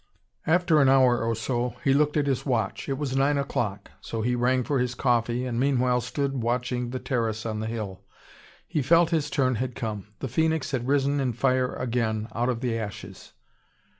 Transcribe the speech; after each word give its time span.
After 0.47 0.81
an 0.81 0.89
hour 0.89 1.23
or 1.23 1.35
so, 1.35 1.75
he 1.83 1.93
looked 1.93 2.17
at 2.17 2.25
his 2.25 2.43
watch. 2.43 2.89
It 2.89 2.97
was 2.97 3.15
nine 3.15 3.37
o'clock. 3.37 3.91
So 4.01 4.23
he 4.23 4.33
rang 4.33 4.63
for 4.63 4.79
his 4.79 4.95
coffee, 4.95 5.45
and 5.45 5.59
meanwhile 5.59 6.01
still 6.01 6.27
stood 6.29 6.41
watching 6.41 6.89
the 6.89 6.97
terrace 6.97 7.45
on 7.45 7.59
the 7.59 7.67
hill. 7.67 8.01
He 8.67 8.81
felt 8.81 9.11
his 9.11 9.29
turn 9.29 9.53
had 9.61 9.75
come. 9.75 10.07
The 10.17 10.27
phoenix 10.27 10.71
had 10.71 10.87
risen 10.87 11.19
in 11.19 11.33
fire 11.33 11.75
again, 11.75 12.29
out 12.33 12.49
of 12.49 12.61
the 12.61 12.79
ashes. 12.79 13.33